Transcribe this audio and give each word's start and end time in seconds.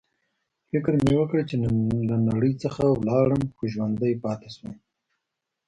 فکر 0.69 0.93
مې 1.05 1.15
وکړ 1.17 1.37
چې 1.49 1.55
له 2.09 2.15
نړۍ 2.29 2.53
څخه 2.63 2.83
ولاړم، 2.89 3.41
خو 3.55 3.63
ژوندی 3.73 4.13
پاتې 4.23 4.49
شوم. 4.55 4.73